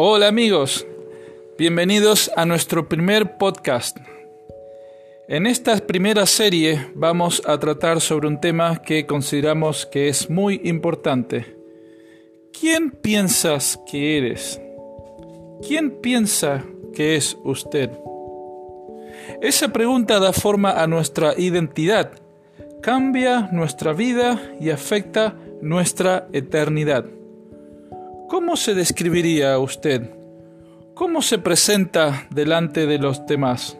[0.00, 0.86] Hola amigos,
[1.58, 3.96] bienvenidos a nuestro primer podcast.
[5.26, 10.60] En esta primera serie vamos a tratar sobre un tema que consideramos que es muy
[10.62, 11.56] importante.
[12.52, 14.60] ¿Quién piensas que eres?
[15.66, 17.90] ¿Quién piensa que es usted?
[19.42, 22.12] Esa pregunta da forma a nuestra identidad,
[22.82, 27.17] cambia nuestra vida y afecta nuestra eternidad.
[28.28, 30.10] ¿Cómo se describiría usted?
[30.92, 33.78] ¿Cómo se presenta delante de los demás?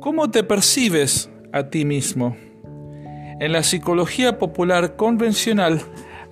[0.00, 2.36] ¿Cómo te percibes a ti mismo?
[3.38, 5.82] En la psicología popular convencional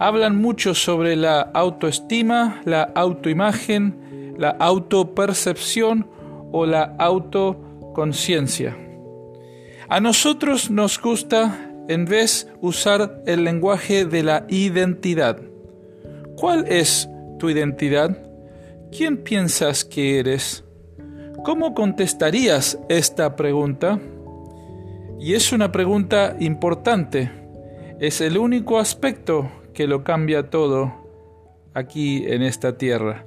[0.00, 6.08] hablan mucho sobre la autoestima, la autoimagen, la autopercepción
[6.50, 8.76] o la autoconciencia.
[9.88, 15.40] A nosotros nos gusta en vez usar el lenguaje de la identidad.
[16.34, 17.08] ¿Cuál es
[17.42, 18.16] tu identidad?
[18.96, 20.62] ¿Quién piensas que eres?
[21.42, 23.98] ¿Cómo contestarías esta pregunta?
[25.18, 27.32] Y es una pregunta importante.
[27.98, 30.94] Es el único aspecto que lo cambia todo
[31.74, 33.26] aquí en esta tierra.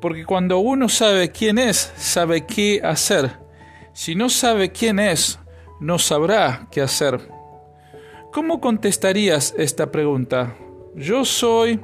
[0.00, 3.38] Porque cuando uno sabe quién es, sabe qué hacer.
[3.92, 5.38] Si no sabe quién es,
[5.78, 7.20] no sabrá qué hacer.
[8.32, 10.56] ¿Cómo contestarías esta pregunta?
[10.96, 11.78] Yo soy,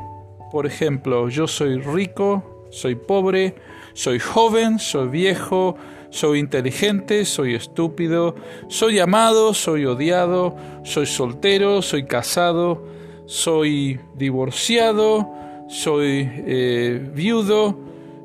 [0.51, 3.55] por ejemplo, yo soy rico, soy pobre,
[3.93, 5.77] soy joven, soy viejo,
[6.11, 8.35] soy inteligente, soy estúpido,
[8.69, 12.87] soy amado, soy odiado, soy soltero, soy casado,
[13.27, 15.29] soy divorciado,
[15.69, 17.79] soy eh, viudo,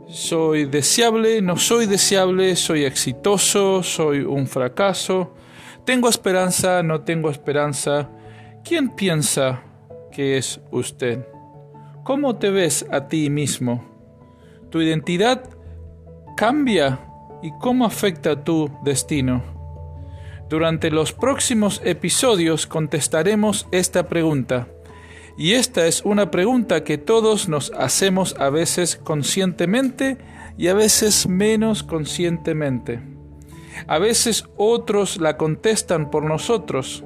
[0.07, 5.33] soy deseable, no soy deseable, soy exitoso, soy un fracaso.
[5.85, 6.83] ¿Tengo esperanza?
[6.83, 8.09] ¿No tengo esperanza?
[8.63, 9.63] ¿Quién piensa
[10.11, 11.32] que es usted?
[12.03, 13.81] ¿Cómo te ves a ti mismo?
[14.69, 15.49] ¿Tu identidad
[16.35, 16.99] cambia
[17.41, 19.41] y cómo afecta tu destino?
[20.49, 24.67] Durante los próximos episodios contestaremos esta pregunta.
[25.37, 30.17] Y esta es una pregunta que todos nos hacemos a veces conscientemente
[30.57, 32.99] y a veces menos conscientemente.
[33.87, 37.01] A veces otros la contestan por nosotros.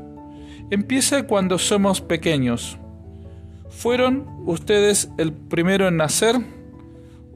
[0.72, 2.80] Empieza cuando somos pequeños.
[3.78, 6.36] ¿Fueron ustedes el primero en nacer?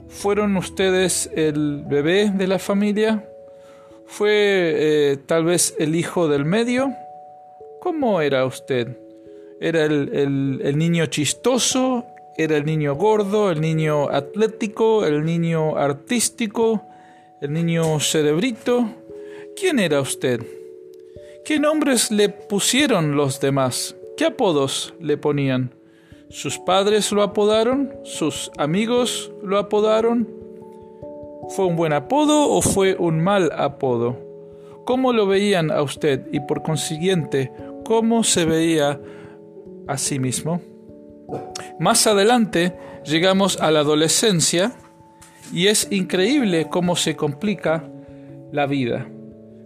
[0.08, 3.30] ¿Fueron ustedes el bebé de la familia?
[4.08, 6.96] ¿Fue eh, tal vez el hijo del medio?
[7.80, 8.98] ¿Cómo era usted?
[9.60, 12.08] ¿Era el, el niño chistoso?
[12.36, 13.52] ¿Era el niño gordo?
[13.52, 15.06] ¿El niño atlético?
[15.06, 16.82] ¿El niño artístico?
[17.40, 18.90] ¿El niño cerebrito?
[19.56, 20.44] ¿Quién era usted?
[21.46, 23.96] ¿Qué nombres le pusieron los demás?
[24.18, 25.81] ¿Qué apodos le ponían?
[26.32, 27.94] ¿Sus padres lo apodaron?
[28.04, 30.30] ¿Sus amigos lo apodaron?
[31.50, 34.18] ¿Fue un buen apodo o fue un mal apodo?
[34.86, 37.52] ¿Cómo lo veían a usted y por consiguiente
[37.84, 39.02] cómo se veía
[39.88, 40.62] a sí mismo?
[41.80, 44.72] Más adelante llegamos a la adolescencia
[45.52, 47.84] y es increíble cómo se complica
[48.54, 49.06] la vida.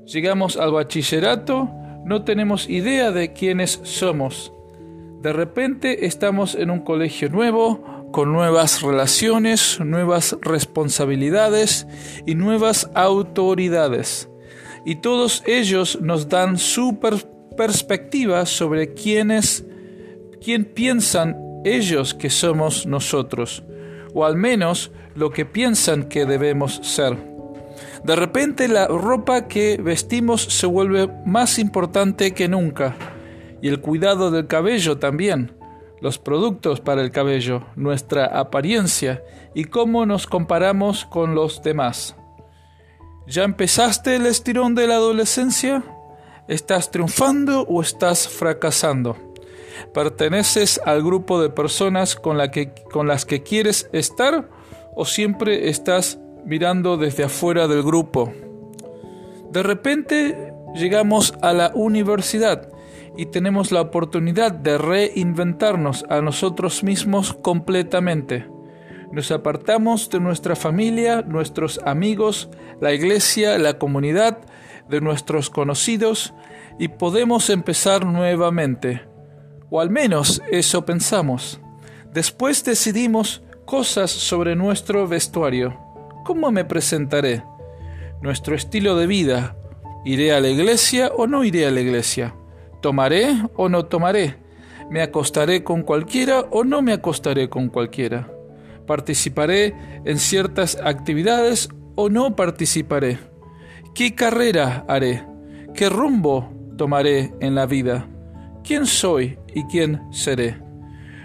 [0.08, 1.70] Llegamos al bachillerato,
[2.06, 4.52] no tenemos idea de quiénes somos.
[5.26, 11.88] De repente estamos en un colegio nuevo, con nuevas relaciones, nuevas responsabilidades
[12.28, 14.30] y nuevas autoridades.
[14.86, 17.00] Y todos ellos nos dan su
[17.58, 19.66] perspectiva sobre quiénes,
[20.44, 23.64] quién piensan ellos que somos nosotros,
[24.14, 27.18] o al menos lo que piensan que debemos ser.
[28.04, 32.96] De repente la ropa que vestimos se vuelve más importante que nunca
[33.62, 35.58] y el cuidado del cabello también,
[36.02, 39.24] los productos para el cabello, nuestra apariencia
[39.54, 42.16] y cómo nos comparamos con los demás.
[43.28, 45.84] ¿Ya empezaste el estirón de la adolescencia?
[46.48, 49.18] ¿Estás triunfando o estás fracasando?
[49.94, 54.50] ¿Perteneces al grupo de personas con, que, con las que quieres estar
[54.96, 58.32] o siempre estás mirando desde afuera del grupo.
[59.52, 62.70] De repente llegamos a la universidad
[63.18, 68.48] y tenemos la oportunidad de reinventarnos a nosotros mismos completamente.
[69.12, 72.50] Nos apartamos de nuestra familia, nuestros amigos,
[72.82, 74.40] la iglesia, la comunidad,
[74.90, 76.34] de nuestros conocidos
[76.78, 79.02] y podemos empezar nuevamente.
[79.70, 81.60] O al menos eso pensamos.
[82.14, 85.86] Después decidimos cosas sobre nuestro vestuario
[86.26, 87.44] ¿Cómo me presentaré?
[88.20, 89.56] Nuestro estilo de vida.
[90.06, 92.34] ¿Iré a la iglesia o no iré a la iglesia?
[92.86, 94.36] ¿Tomaré o no tomaré?
[94.92, 98.32] ¿Me acostaré con cualquiera o no me acostaré con cualquiera?
[98.86, 99.74] ¿Participaré
[100.06, 103.18] en ciertas actividades o no participaré?
[103.96, 105.26] ¿Qué carrera haré?
[105.74, 108.08] ¿Qué rumbo tomaré en la vida?
[108.64, 110.62] ¿Quién soy y quién seré?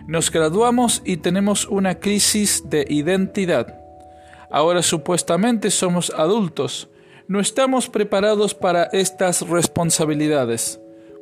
[0.06, 3.78] Nos graduamos y tenemos una crisis de identidad.
[4.50, 6.88] Ahora supuestamente somos adultos.
[7.28, 10.80] No estamos preparados para estas responsabilidades.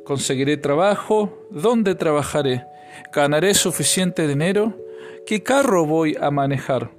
[0.09, 1.45] ¿Conseguiré trabajo?
[1.51, 2.65] ¿Dónde trabajaré?
[3.13, 4.75] ¿Ganaré suficiente dinero?
[5.27, 6.89] ¿Qué carro voy a manejar?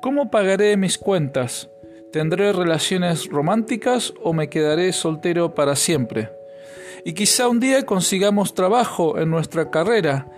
[0.00, 1.68] ¿Cómo pagaré mis cuentas?
[2.12, 6.30] ¿Tendré relaciones románticas o me quedaré soltero para siempre?
[7.04, 10.28] Y quizá un día consigamos trabajo en nuestra carrera,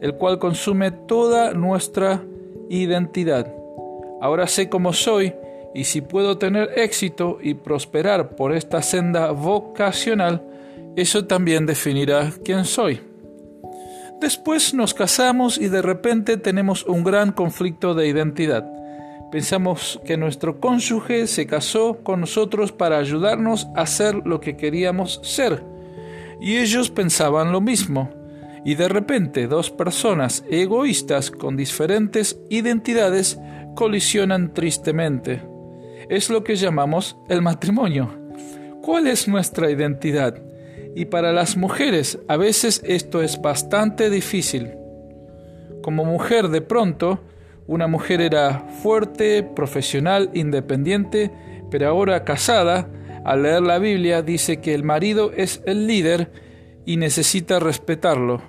[0.00, 2.22] el cual consume toda nuestra
[2.70, 3.52] identidad.
[4.20, 5.34] Ahora sé cómo soy
[5.74, 10.51] y si puedo tener éxito y prosperar por esta senda vocacional,
[10.96, 13.00] eso también definirá quién soy.
[14.20, 18.70] Después nos casamos y de repente tenemos un gran conflicto de identidad.
[19.32, 25.20] Pensamos que nuestro cónyuge se casó con nosotros para ayudarnos a ser lo que queríamos
[25.24, 25.64] ser.
[26.40, 28.10] Y ellos pensaban lo mismo.
[28.64, 33.40] Y de repente dos personas egoístas con diferentes identidades
[33.74, 35.42] colisionan tristemente.
[36.10, 38.14] Es lo que llamamos el matrimonio.
[38.82, 40.51] ¿Cuál es nuestra identidad?
[40.94, 44.72] Y para las mujeres a veces esto es bastante difícil.
[45.82, 47.20] Como mujer de pronto,
[47.66, 51.30] una mujer era fuerte, profesional, independiente,
[51.70, 52.88] pero ahora casada,
[53.24, 56.30] al leer la Biblia dice que el marido es el líder
[56.84, 58.42] y necesita respetarlo.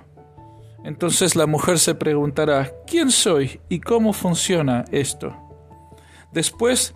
[0.84, 5.34] Entonces la mujer se preguntará, ¿quién soy y cómo funciona esto?
[6.32, 6.94] Después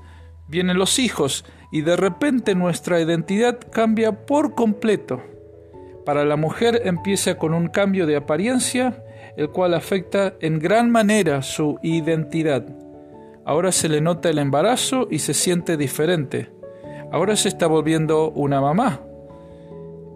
[0.49, 5.23] vienen los hijos y de repente nuestra identidad cambia por completo.
[6.09, 9.05] Para la mujer empieza con un cambio de apariencia,
[9.37, 12.65] el cual afecta en gran manera su identidad.
[13.45, 16.49] Ahora se le nota el embarazo y se siente diferente.
[17.13, 19.03] Ahora se está volviendo una mamá.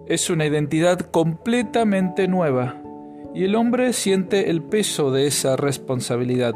[0.06, 2.80] Es una identidad completamente nueva
[3.34, 6.54] y el hombre siente el peso de esa responsabilidad,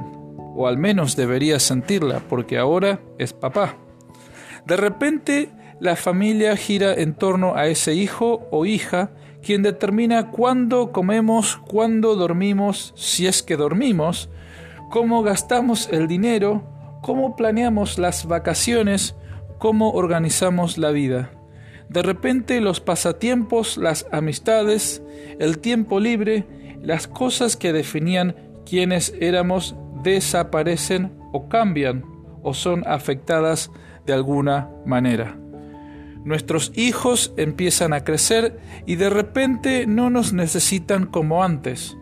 [0.55, 3.77] o al menos debería sentirla porque ahora es papá.
[4.65, 9.11] De repente la familia gira en torno a ese hijo o hija
[9.43, 14.29] quien determina cuándo comemos, cuándo dormimos, si es que dormimos,
[14.91, 16.63] cómo gastamos el dinero,
[17.03, 19.15] cómo planeamos las vacaciones,
[19.59, 21.31] cómo organizamos la vida.
[21.89, 25.03] De repente los pasatiempos, las amistades,
[25.39, 26.47] el tiempo libre,
[26.83, 28.35] las cosas que definían
[28.65, 32.05] quiénes éramos desaparecen o cambian
[32.43, 33.71] o son afectadas
[34.05, 35.37] de alguna manera.
[36.27, 41.97] Nuestros hijos empiezan a crecer y de repente no nos necesitan como antes.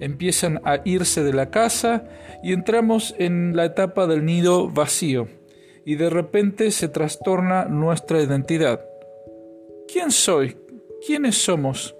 [0.00, 2.08] Empiezan a irse de la casa
[2.42, 5.28] y entramos en la etapa del nido vacío
[5.84, 8.80] y de repente se trastorna nuestra identidad.
[9.92, 10.56] ¿Quién soy?
[11.06, 11.94] ¿Quiénes somos?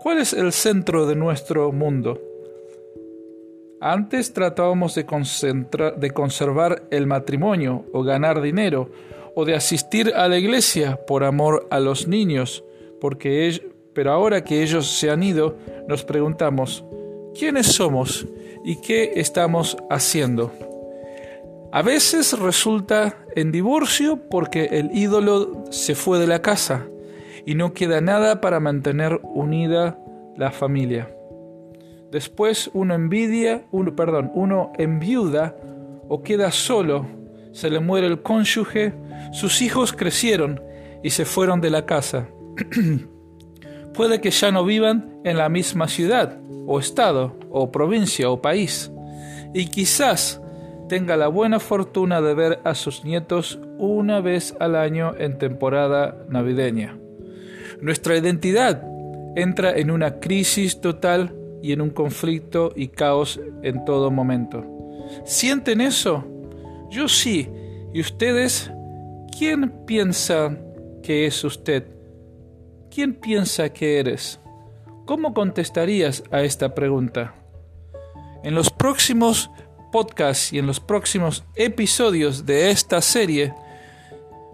[0.00, 2.22] ¿Cuál es el centro de nuestro mundo?
[3.82, 5.04] Antes tratábamos de,
[5.94, 8.90] de conservar el matrimonio o ganar dinero
[9.40, 12.64] o de asistir a la iglesia por amor a los niños,
[13.00, 13.62] porque
[13.94, 15.56] pero ahora que ellos se han ido,
[15.86, 16.84] nos preguntamos,
[17.38, 18.26] ¿quiénes somos
[18.64, 20.52] y qué estamos haciendo?
[21.70, 26.88] A veces resulta en divorcio porque el ídolo se fue de la casa
[27.46, 30.00] y no queda nada para mantener unida
[30.36, 31.14] la familia.
[32.10, 35.54] Después uno envidia, uno, perdón, uno enviuda
[36.08, 37.06] o queda solo,
[37.52, 38.92] se le muere el cónyuge
[39.32, 40.60] sus hijos crecieron
[41.02, 42.28] y se fueron de la casa.
[43.94, 48.92] Puede que ya no vivan en la misma ciudad, o estado, o provincia, o país,
[49.54, 50.40] y quizás
[50.88, 56.24] tenga la buena fortuna de ver a sus nietos una vez al año en temporada
[56.28, 56.98] navideña.
[57.80, 58.82] Nuestra identidad
[59.36, 64.64] entra en una crisis total y en un conflicto y caos en todo momento.
[65.24, 66.24] ¿Sienten eso?
[66.90, 67.48] Yo sí,
[67.92, 68.70] y ustedes
[69.38, 70.58] ¿Quién piensa
[71.00, 71.84] que es usted?
[72.90, 74.40] ¿Quién piensa que eres?
[75.06, 77.36] ¿Cómo contestarías a esta pregunta?
[78.42, 79.48] En los próximos
[79.92, 83.54] podcasts y en los próximos episodios de esta serie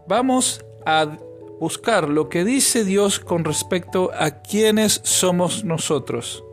[0.07, 1.17] vamos a
[1.59, 6.45] buscar lo que dice Dios con respecto a quiénes somos nosotros.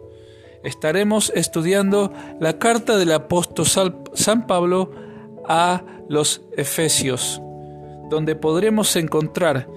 [0.64, 3.68] Estaremos estudiando la carta del apóstol
[4.14, 4.90] San Pablo
[5.50, 7.42] a los Efesios
[8.12, 9.68] donde podremos encontrar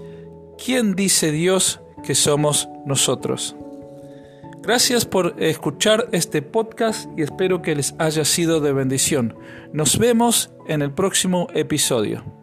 [0.63, 3.57] quién dice Dios que somos nosotros.
[4.61, 9.37] Gracias por escuchar este podcast y espero que les haya sido de bendición.
[9.73, 12.34] Nos vemos en el próximo episodio.